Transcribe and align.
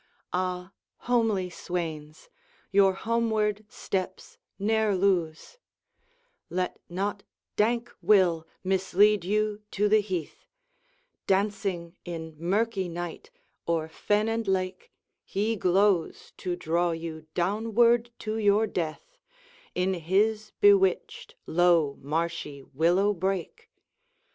Ah, 0.33 0.71
homely 1.05 1.47
swains! 1.51 2.27
your 2.71 2.93
homeward 2.93 3.67
steps 3.69 4.39
ne'er 4.57 4.95
lose; 4.95 5.59
Let 6.49 6.79
not 6.89 7.21
dank 7.55 7.93
Will 8.01 8.47
mislead 8.63 9.23
you 9.23 9.61
to 9.69 9.87
the 9.87 10.01
heath: 10.01 10.47
Dancing 11.27 11.95
in 12.03 12.35
mirky 12.39 12.89
night, 12.89 13.29
o'er 13.67 13.87
fen 13.87 14.27
and 14.27 14.47
lake, 14.47 14.91
He 15.23 15.55
glows, 15.55 16.33
to 16.37 16.55
draw 16.55 16.93
you 16.93 17.27
downward 17.35 18.09
to 18.21 18.37
your 18.39 18.65
death, 18.65 19.19
In 19.75 19.93
his 19.93 20.51
bewitched, 20.59 21.35
low, 21.45 21.95
marshy 22.01 22.63
willow 22.63 23.13
brake! 23.13 23.69